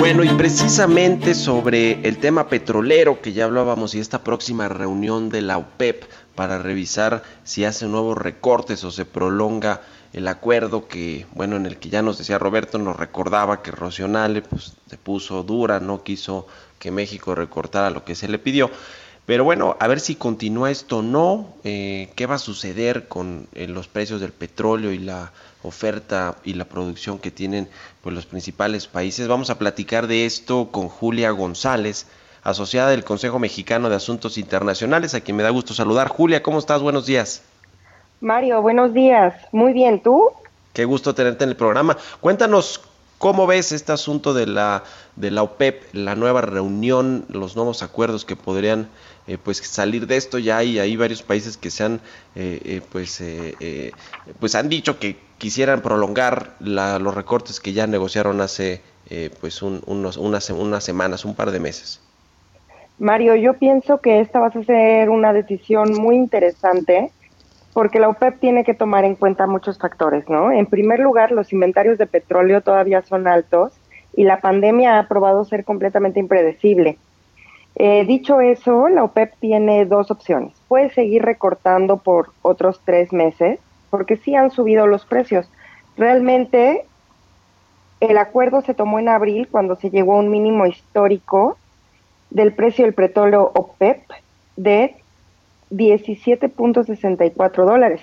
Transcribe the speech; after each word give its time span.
Bueno, 0.00 0.24
y 0.24 0.30
precisamente 0.30 1.34
sobre 1.34 2.00
el 2.08 2.16
tema 2.16 2.48
petrolero 2.48 3.20
que 3.20 3.34
ya 3.34 3.44
hablábamos 3.44 3.94
y 3.94 4.00
esta 4.00 4.24
próxima 4.24 4.66
reunión 4.66 5.28
de 5.28 5.42
la 5.42 5.58
OPEP 5.58 6.04
para 6.34 6.58
revisar 6.58 7.22
si 7.44 7.66
hace 7.66 7.84
nuevos 7.84 8.16
recortes 8.16 8.82
o 8.84 8.90
se 8.90 9.04
prolonga 9.04 9.82
el 10.14 10.26
acuerdo 10.26 10.88
que, 10.88 11.26
bueno, 11.34 11.56
en 11.56 11.66
el 11.66 11.76
que 11.76 11.90
ya 11.90 12.00
nos 12.00 12.16
decía 12.16 12.38
Roberto, 12.38 12.78
nos 12.78 12.96
recordaba 12.96 13.60
que 13.60 13.72
Rocionale 13.72 14.40
pues 14.40 14.72
se 14.88 14.96
puso 14.96 15.42
dura, 15.42 15.80
no 15.80 16.02
quiso 16.02 16.46
que 16.78 16.90
México 16.90 17.34
recortara 17.34 17.90
lo 17.90 18.02
que 18.02 18.14
se 18.14 18.26
le 18.26 18.38
pidió. 18.38 18.70
Pero 19.26 19.44
bueno, 19.44 19.76
a 19.78 19.86
ver 19.86 20.00
si 20.00 20.16
continúa 20.16 20.70
esto 20.70 20.98
o 20.98 21.02
no, 21.02 21.54
eh, 21.62 22.10
qué 22.16 22.26
va 22.26 22.34
a 22.34 22.38
suceder 22.38 23.06
con 23.06 23.46
eh, 23.54 23.68
los 23.68 23.86
precios 23.86 24.20
del 24.20 24.32
petróleo 24.32 24.92
y 24.92 24.98
la 24.98 25.32
oferta 25.62 26.36
y 26.42 26.54
la 26.54 26.64
producción 26.64 27.18
que 27.18 27.30
tienen 27.30 27.68
pues, 28.02 28.14
los 28.14 28.26
principales 28.26 28.86
países. 28.86 29.28
Vamos 29.28 29.50
a 29.50 29.58
platicar 29.58 30.06
de 30.06 30.26
esto 30.26 30.70
con 30.72 30.88
Julia 30.88 31.30
González, 31.30 32.06
asociada 32.42 32.90
del 32.90 33.04
Consejo 33.04 33.38
Mexicano 33.38 33.88
de 33.88 33.96
Asuntos 33.96 34.38
Internacionales, 34.38 35.14
a 35.14 35.20
quien 35.20 35.36
me 35.36 35.42
da 35.42 35.50
gusto 35.50 35.74
saludar. 35.74 36.08
Julia, 36.08 36.42
¿cómo 36.42 36.58
estás? 36.58 36.82
Buenos 36.82 37.06
días. 37.06 37.42
Mario, 38.20 38.62
buenos 38.62 38.92
días. 38.92 39.34
Muy 39.52 39.72
bien, 39.72 40.02
¿tú? 40.02 40.30
Qué 40.72 40.84
gusto 40.84 41.14
tenerte 41.14 41.44
en 41.44 41.50
el 41.50 41.56
programa. 41.56 41.96
Cuéntanos 42.20 42.80
cómo 43.20 43.46
ves 43.46 43.70
este 43.72 43.92
asunto 43.92 44.32
de 44.32 44.46
la, 44.46 44.82
de 45.14 45.30
la 45.30 45.42
OPEP, 45.42 45.82
la 45.92 46.14
nueva 46.14 46.40
reunión, 46.40 47.26
los 47.28 47.54
nuevos 47.54 47.82
acuerdos 47.82 48.24
que 48.24 48.34
podrían 48.34 48.88
eh, 49.26 49.36
pues 49.36 49.58
salir 49.58 50.06
de 50.06 50.16
esto. 50.16 50.38
Ya 50.38 50.56
hay, 50.56 50.96
varios 50.96 51.22
países 51.22 51.58
que 51.58 51.70
se 51.70 51.84
han, 51.84 52.00
eh, 52.34 52.60
eh, 52.64 52.80
pues, 52.90 53.22
pues 54.40 54.54
han 54.54 54.70
dicho 54.70 54.98
que 54.98 55.18
quisieran 55.36 55.82
prolongar 55.82 56.56
los 56.60 57.14
recortes 57.14 57.60
que 57.60 57.74
ya 57.74 57.86
negociaron 57.86 58.40
hace 58.40 58.80
pues 59.40 59.60
unos, 59.60 60.16
unas, 60.16 60.48
unas 60.48 60.82
semanas, 60.82 61.26
un 61.26 61.34
par 61.34 61.50
de 61.50 61.60
meses. 61.60 62.00
Mario, 62.98 63.34
yo 63.36 63.52
pienso 63.58 64.00
que 64.00 64.20
esta 64.20 64.40
va 64.40 64.46
a 64.46 64.64
ser 64.64 65.10
una 65.10 65.34
decisión 65.34 65.92
muy 65.92 66.16
interesante 66.16 67.12
porque 67.72 68.00
la 68.00 68.08
OPEP 68.08 68.40
tiene 68.40 68.64
que 68.64 68.74
tomar 68.74 69.04
en 69.04 69.14
cuenta 69.14 69.46
muchos 69.46 69.78
factores, 69.78 70.28
¿no? 70.28 70.50
En 70.50 70.66
primer 70.66 71.00
lugar, 71.00 71.30
los 71.30 71.52
inventarios 71.52 71.98
de 71.98 72.06
petróleo 72.06 72.62
todavía 72.62 73.02
son 73.02 73.28
altos 73.28 73.72
y 74.16 74.24
la 74.24 74.40
pandemia 74.40 74.98
ha 74.98 75.06
probado 75.06 75.44
ser 75.44 75.64
completamente 75.64 76.18
impredecible. 76.18 76.98
Eh, 77.76 78.04
dicho 78.04 78.40
eso, 78.40 78.88
la 78.88 79.04
OPEP 79.04 79.34
tiene 79.38 79.86
dos 79.86 80.10
opciones. 80.10 80.52
Puede 80.68 80.90
seguir 80.90 81.22
recortando 81.22 81.98
por 81.98 82.32
otros 82.42 82.80
tres 82.84 83.12
meses, 83.12 83.60
porque 83.90 84.16
sí 84.16 84.34
han 84.34 84.50
subido 84.50 84.86
los 84.86 85.04
precios. 85.06 85.48
Realmente, 85.96 86.84
el 88.00 88.18
acuerdo 88.18 88.62
se 88.62 88.74
tomó 88.74 88.98
en 88.98 89.08
abril 89.08 89.48
cuando 89.50 89.76
se 89.76 89.90
llegó 89.90 90.14
a 90.14 90.18
un 90.18 90.30
mínimo 90.30 90.66
histórico 90.66 91.56
del 92.30 92.52
precio 92.52 92.84
del 92.84 92.94
petróleo 92.94 93.50
OPEP 93.54 94.02
de 94.56 94.96
17.64 95.70 97.64
dólares. 97.64 98.02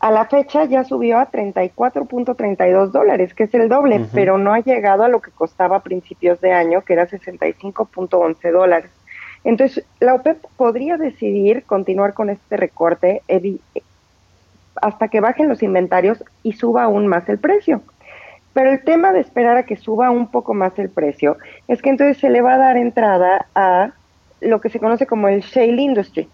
A 0.00 0.12
la 0.12 0.26
fecha 0.26 0.64
ya 0.64 0.84
subió 0.84 1.18
a 1.18 1.30
34.32 1.30 2.90
dólares, 2.92 3.34
que 3.34 3.44
es 3.44 3.54
el 3.54 3.68
doble, 3.68 4.06
pero 4.14 4.38
no 4.38 4.52
ha 4.52 4.60
llegado 4.60 5.02
a 5.02 5.08
lo 5.08 5.20
que 5.20 5.32
costaba 5.32 5.78
a 5.78 5.82
principios 5.82 6.40
de 6.40 6.52
año, 6.52 6.82
que 6.82 6.92
era 6.92 7.08
65.11 7.08 8.52
dólares. 8.52 8.90
Entonces, 9.42 9.84
la 9.98 10.14
OPEP 10.14 10.44
podría 10.56 10.96
decidir 10.96 11.64
continuar 11.64 12.14
con 12.14 12.30
este 12.30 12.56
recorte 12.56 13.22
hasta 14.80 15.08
que 15.08 15.20
bajen 15.20 15.48
los 15.48 15.64
inventarios 15.64 16.22
y 16.44 16.52
suba 16.52 16.84
aún 16.84 17.08
más 17.08 17.28
el 17.28 17.38
precio. 17.38 17.82
Pero 18.52 18.70
el 18.70 18.82
tema 18.82 19.12
de 19.12 19.20
esperar 19.20 19.56
a 19.56 19.64
que 19.64 19.76
suba 19.76 20.10
un 20.10 20.28
poco 20.28 20.54
más 20.54 20.78
el 20.78 20.90
precio 20.90 21.36
es 21.66 21.82
que 21.82 21.90
entonces 21.90 22.18
se 22.18 22.30
le 22.30 22.40
va 22.40 22.54
a 22.54 22.58
dar 22.58 22.76
entrada 22.76 23.46
a 23.54 23.90
lo 24.40 24.60
que 24.60 24.68
se 24.68 24.78
conoce 24.78 25.06
como 25.06 25.28
el 25.28 25.40
shale 25.40 25.82
industry, 25.82 26.28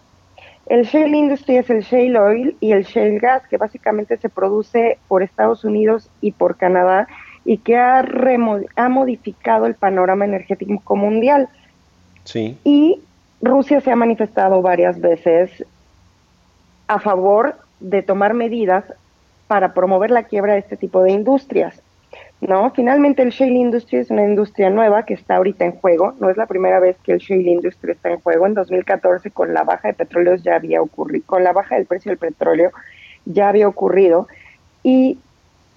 el 0.67 0.85
shale 0.85 1.17
industry 1.17 1.57
es 1.57 1.71
el 1.71 1.83
shale 1.83 2.19
oil 2.19 2.57
y 2.61 2.73
el 2.73 2.85
shale 2.85 3.19
gas, 3.19 3.47
que 3.49 3.57
básicamente 3.57 4.17
se 4.17 4.29
produce 4.29 4.99
por 5.09 5.23
Estados 5.23 5.65
Unidos 5.65 6.09
y 6.21 6.33
por 6.33 6.57
Canadá 6.57 7.07
y 7.45 7.59
que 7.59 7.77
ha, 7.77 8.05
ha 8.77 8.89
modificado 8.89 9.67
el 9.67 9.75
panorama 9.75 10.25
energético 10.25 10.97
mundial. 10.97 11.49
Sí. 12.25 12.59
Y 12.65 13.01
Rusia 13.43 13.81
se 13.83 13.91
ha 13.91 13.97
manifestado 13.97 14.63
varias 14.63 15.01
veces 15.01 15.65
a 16.87 16.99
favor 16.99 17.57
de 17.81 18.03
tomar 18.03 18.33
medidas 18.33 18.85
para 19.47 19.75
promover 19.75 20.11
la 20.11 20.25
quiebra 20.25 20.55
de 20.55 20.61
este 20.61 20.77
tipo 20.77 21.03
de 21.03 21.13
industrias. 21.13 21.83
No, 22.41 22.71
finalmente 22.73 23.23
el 23.23 23.31
shale 23.31 23.59
industry 23.59 23.99
es 23.99 24.11
una 24.11 24.25
industria 24.25 24.69
nueva 24.69 25.05
que 25.05 25.15
está 25.15 25.37
ahorita 25.37 25.65
en 25.65 25.73
juego. 25.73 26.15
No 26.21 26.29
es 26.29 26.37
la 26.37 26.47
primera 26.47 26.79
vez 26.79 26.97
que 27.03 27.13
el 27.13 27.19
shale 27.19 27.51
industry 27.51 27.93
está 27.93 28.11
en 28.11 28.21
juego. 28.21 28.47
En 28.47 28.55
2014 28.55 29.31
con 29.31 29.55
la 29.55 29.65
baja 29.65 29.89
de 29.89 29.95
petróleo 29.95 30.35
ya 30.37 30.57
había 30.57 30.83
ocurrido, 30.83 31.25
con 31.27 31.43
la 31.43 31.53
baja 31.53 31.77
del 31.77 31.87
precio 31.87 32.11
del 32.11 32.19
petróleo 32.19 32.71
ya 33.25 33.49
había 33.49 33.67
ocurrido 33.67 34.29
y 34.83 35.19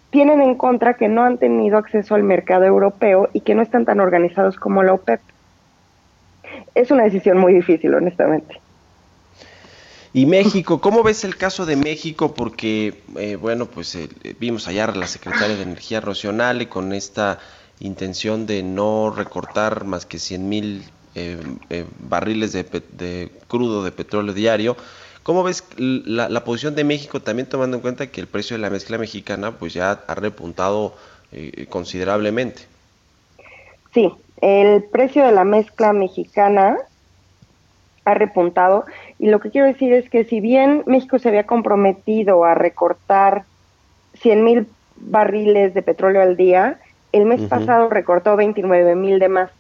tienen 0.09 0.42
en 0.42 0.56
contra 0.56 0.96
que 0.96 1.08
no 1.08 1.24
han 1.24 1.38
tenido 1.38 1.78
acceso 1.78 2.16
al 2.16 2.24
mercado 2.24 2.66
europeo 2.66 3.30
y 3.34 3.42
que 3.42 3.56
no 3.56 3.62
están 3.62 3.86
tan 3.86 4.00
organizados 4.00 4.58
como 4.58 4.84
la 4.84 4.94
OPEP. 4.94 5.22
Es 6.75 6.92
una 6.92 7.04
decisión 7.04 7.38
muy 7.38 7.54
difícil, 7.54 7.94
honestamente. 7.94 8.59
Y 10.17 10.25
México, 10.25 10.81
¿cómo 10.81 11.03
ves 11.03 11.23
el 11.25 11.38
caso 11.38 11.67
de 11.67 11.75
México? 11.75 12.33
Porque, 12.33 13.03
eh, 13.17 13.35
bueno, 13.35 13.67
pues 13.67 13.94
eh, 13.94 14.09
vimos 14.39 14.67
allá 14.67 14.85
a 14.85 14.95
la 14.95 15.05
secretaria 15.05 15.55
de 15.55 15.61
Energía 15.61 16.01
y 16.59 16.66
con 16.66 16.91
esta 16.91 17.38
intención 17.79 18.47
de 18.47 18.63
no 18.63 19.13
recortar 19.16 19.85
más 19.85 20.07
que 20.07 20.17
100 20.17 20.50
mil 20.50 20.83
eh, 21.13 21.38
barriles 22.00 22.51
de, 22.51 23.31
crudo 23.47 23.83
de 23.83 23.91
petróleo 23.91 24.33
diario. 24.33 24.75
¿Cómo 25.22 25.44
ves 25.44 25.63
la, 25.77 26.29
la, 26.29 26.44
posición 26.44 26.73
de 26.73 26.83
México 26.83 27.19
también 27.19 27.47
tomando 27.47 27.77
en 27.77 27.81
cuenta 27.81 28.07
que 28.07 28.19
el 28.19 28.25
precio 28.25 28.57
de 28.57 28.61
la 28.63 28.72
mezcla 28.72 28.97
mexicana 28.97 29.51
pues 29.51 29.75
ya 29.75 30.03
ha 30.07 30.16
repuntado 30.16 30.95
considerablemente? 31.69 32.63
Sí, 33.94 34.11
el 34.41 34.83
precio 34.85 35.23
de 35.27 35.31
la 35.33 35.44
mezcla 35.44 35.94
mexicana 35.94 36.75
ha 38.07 38.13
repuntado. 38.13 38.85
Y 39.19 39.28
lo 39.28 39.40
que 39.40 39.51
quiero 39.51 39.68
decir 39.68 39.91
es 39.91 40.09
que 40.09 40.23
si 40.23 40.40
bien 40.40 40.84
México 40.85 41.19
se 41.19 41.28
había 41.28 41.45
comprometido 41.45 42.45
a 42.45 42.56
recortar 42.56 43.44
100 44.22 44.44
mil 44.44 44.68
barriles 44.95 45.73
de 45.73 45.81
petróleo 45.81 46.22
al 46.22 46.38
día, 46.38 46.79
el 47.12 47.25
mes 47.25 47.41
pasado 47.41 47.90
recortó 47.90 48.38
29 48.38 48.95
mil 48.95 49.19
de 49.19 49.28
más. 49.28 49.51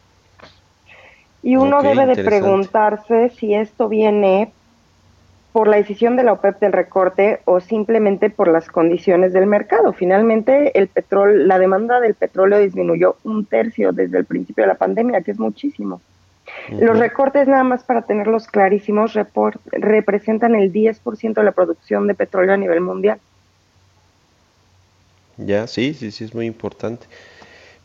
Y 1.43 1.57
uno 1.57 1.81
debe 1.83 2.05
de 2.05 2.23
preguntarse 2.23 3.29
si 3.29 3.53
esto 3.53 3.89
viene 3.89 4.51
por 5.51 5.67
la 5.67 5.77
decisión 5.77 6.15
de 6.15 6.23
la 6.23 6.33
OPEP 6.33 6.59
del 6.59 6.71
recorte 6.71 7.39
o 7.45 7.59
simplemente 7.59 8.29
por 8.29 8.47
las 8.47 8.67
condiciones 8.69 9.33
del 9.33 9.47
mercado. 9.47 9.91
Finalmente, 9.91 10.77
el 10.77 10.87
petróleo, 10.87 11.45
la 11.45 11.59
demanda 11.59 11.99
del 11.99 12.15
petróleo 12.15 12.59
disminuyó 12.59 13.17
un 13.23 13.45
tercio 13.45 13.91
desde 13.91 14.19
el 14.19 14.25
principio 14.25 14.63
de 14.63 14.69
la 14.69 14.75
pandemia, 14.75 15.21
que 15.21 15.31
es 15.31 15.39
muchísimo. 15.39 16.01
Los 16.69 16.99
recortes, 16.99 17.47
nada 17.47 17.63
más 17.63 17.83
para 17.83 18.03
tenerlos 18.03 18.47
clarísimos, 18.47 19.13
representan 19.71 20.55
el 20.55 20.71
10% 20.71 21.33
de 21.33 21.43
la 21.43 21.51
producción 21.51 22.07
de 22.07 22.13
petróleo 22.13 22.53
a 22.53 22.57
nivel 22.57 22.81
mundial. 22.81 23.19
Ya, 25.37 25.67
sí, 25.67 25.93
sí, 25.93 26.11
sí, 26.11 26.23
es 26.23 26.33
muy 26.33 26.45
importante. 26.45 27.05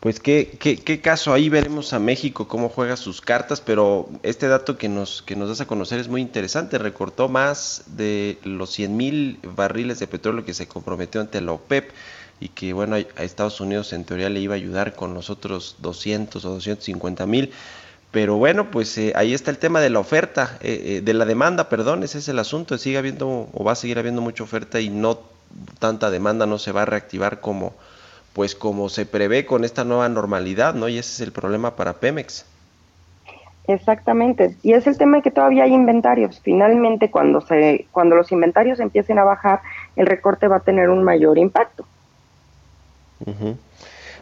Pues 0.00 0.19
qué, 0.19 0.56
qué, 0.59 0.76
qué, 0.79 1.00
caso, 1.00 1.32
ahí 1.32 1.49
veremos 1.49 1.93
a 1.93 2.00
México 2.00 2.49
cómo 2.49 2.69
juega 2.69 2.97
sus 2.97 3.20
cartas, 3.20 3.61
pero 3.61 4.09
este 4.25 4.49
dato 4.49 4.76
que 4.76 4.88
nos, 4.88 5.23
que 5.23 5.37
nos 5.37 5.49
das 5.49 5.61
a 5.61 5.67
conocer 5.67 6.00
es 6.00 6.09
muy 6.09 6.20
interesante, 6.20 6.76
recortó 6.79 7.29
más 7.29 7.85
de 7.87 8.37
los 8.43 8.70
100 8.70 8.97
mil 8.97 9.38
barriles 9.44 10.00
de 10.00 10.09
petróleo 10.09 10.44
que 10.44 10.55
se 10.55 10.67
comprometió 10.67 11.20
ante 11.20 11.41
la 11.41 11.53
OPEP 11.53 11.93
y 12.41 12.49
que 12.49 12.73
bueno, 12.73 12.97
a 12.97 13.23
Estados 13.23 13.61
Unidos 13.61 13.93
en 13.93 14.03
teoría 14.03 14.29
le 14.29 14.41
iba 14.41 14.55
a 14.55 14.56
ayudar 14.56 14.97
con 14.97 15.14
los 15.14 15.31
otros 15.31 15.76
200 15.79 16.44
o 16.44 16.50
250 16.50 17.25
mil, 17.26 17.53
Pero 18.12 18.37
bueno, 18.37 18.70
pues 18.70 18.97
eh, 18.99 19.12
ahí 19.17 19.32
está 19.32 19.50
el 19.50 19.59
tema 19.59 19.81
de 19.81 19.88
la 19.88 19.99
oferta, 19.99 20.59
eh, 20.61 21.00
de 21.03 21.14
la 21.14 21.25
demanda, 21.25 21.70
perdón, 21.70 22.03
ese 22.03 22.19
es 22.19 22.29
el 22.29 22.38
asunto, 22.38 22.76
sigue 22.76 22.99
habiendo 22.99 23.49
o 23.53 23.64
va 23.64 23.73
a 23.73 23.75
seguir 23.75 23.99
habiendo 23.99 24.20
mucha 24.20 24.44
oferta 24.44 24.81
y 24.81 24.91
no 24.91 25.19
tanta 25.79 26.11
demanda 26.11 26.47
no 26.47 26.59
se 26.59 26.73
va 26.73 26.82
a 26.82 26.87
reactivar 26.87 27.41
como 27.41 27.75
pues 28.35 28.55
como 28.55 28.88
se 28.88 29.05
prevé 29.05 29.44
con 29.44 29.64
esta 29.64 29.85
nueva 29.85 30.09
normalidad, 30.09 30.75
¿no? 30.75 30.88
Y 30.88 30.99
ese 30.99 31.12
es 31.12 31.20
el 31.20 31.32
problema 31.32 31.76
para 31.76 31.94
Pemex. 31.94 32.47
Exactamente, 33.67 34.56
y 34.62 34.73
es 34.73 34.87
el 34.87 34.99
tema 34.99 35.19
de 35.19 35.23
que 35.23 35.31
todavía 35.31 35.64
hay 35.64 35.73
inventarios. 35.73 36.41
Finalmente, 36.43 37.11
cuando 37.11 37.41
se 37.41 37.87
cuando 37.93 38.17
los 38.17 38.31
inventarios 38.32 38.81
empiecen 38.81 39.19
a 39.19 39.25
bajar, 39.25 39.61
el 39.97 40.06
recorte 40.06 40.49
va 40.49 40.56
a 40.56 40.61
tener 40.61 40.91
un 40.91 41.03
mayor 41.03 41.38
impacto. 41.38 41.87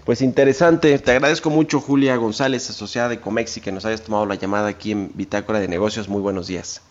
Pues 0.04 0.22
interesante, 0.22 0.98
te 0.98 1.10
agradezco 1.12 1.50
mucho 1.50 1.80
Julia 1.80 2.16
González, 2.16 2.68
asociada 2.70 3.08
de 3.08 3.20
Comexi, 3.20 3.60
que 3.60 3.70
nos 3.70 3.84
hayas 3.84 4.02
tomado 4.02 4.26
la 4.26 4.34
llamada 4.34 4.68
aquí 4.68 4.92
en 4.92 5.12
Bitácora 5.14 5.60
de 5.60 5.68
Negocios. 5.68 6.08
Muy 6.08 6.22
buenos 6.22 6.46
días. 6.46 6.82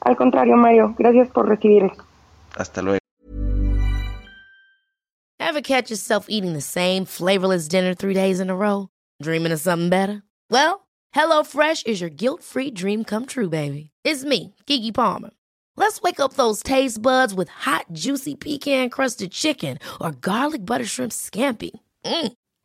Al 0.00 0.16
contrario, 0.16 0.56
Mario, 0.56 0.94
gracias 0.98 1.28
por 1.30 1.48
recibirnos. 1.48 1.96
Hasta 2.56 2.82
luego. 2.82 2.98
Ever 5.38 5.62
catch 5.62 5.90
yourself 5.90 6.26
eating 6.28 6.52
the 6.52 6.60
same 6.60 7.04
flavorless 7.04 7.68
dinner 7.68 7.94
three 7.94 8.14
days 8.14 8.38
in 8.38 8.50
a 8.50 8.56
row? 8.56 8.88
Dreaming 9.22 9.52
of 9.52 9.60
something 9.60 9.88
better? 9.88 10.22
Well, 10.50 10.86
HelloFresh 11.14 11.86
is 11.86 12.00
your 12.00 12.10
guilt-free 12.10 12.72
dream 12.72 13.04
come 13.04 13.24
true, 13.24 13.48
baby. 13.48 13.90
It's 14.04 14.24
me, 14.24 14.54
Kiki 14.66 14.92
Palmer. 14.92 15.30
Let's 15.76 16.02
wake 16.02 16.20
up 16.20 16.34
those 16.34 16.62
taste 16.62 17.00
buds 17.00 17.32
with 17.34 17.48
hot, 17.48 17.86
juicy 17.92 18.34
pecan-crusted 18.34 19.30
chicken 19.30 19.78
or 20.00 20.10
garlic 20.12 20.66
butter 20.66 20.84
shrimp 20.84 21.12
scampi. 21.12 21.70
Mm. 22.04 22.32